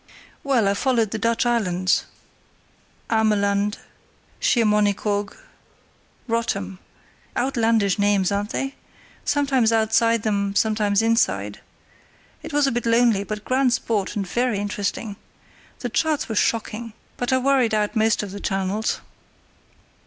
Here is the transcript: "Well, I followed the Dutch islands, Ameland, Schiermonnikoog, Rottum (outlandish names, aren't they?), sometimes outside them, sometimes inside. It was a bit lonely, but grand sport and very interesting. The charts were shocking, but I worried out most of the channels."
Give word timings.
"Well, 0.43 0.67
I 0.67 0.73
followed 0.73 1.11
the 1.11 1.19
Dutch 1.19 1.45
islands, 1.45 2.05
Ameland, 3.11 3.77
Schiermonnikoog, 4.39 5.37
Rottum 6.27 6.79
(outlandish 7.37 7.99
names, 7.99 8.31
aren't 8.31 8.49
they?), 8.49 8.73
sometimes 9.25 9.71
outside 9.71 10.23
them, 10.23 10.55
sometimes 10.55 11.03
inside. 11.03 11.59
It 12.41 12.51
was 12.51 12.65
a 12.65 12.71
bit 12.71 12.87
lonely, 12.87 13.23
but 13.23 13.45
grand 13.45 13.73
sport 13.73 14.15
and 14.15 14.25
very 14.25 14.57
interesting. 14.57 15.17
The 15.81 15.89
charts 15.89 16.27
were 16.27 16.33
shocking, 16.33 16.93
but 17.17 17.31
I 17.31 17.37
worried 17.37 17.75
out 17.75 17.95
most 17.95 18.23
of 18.23 18.31
the 18.31 18.39
channels." 18.39 19.01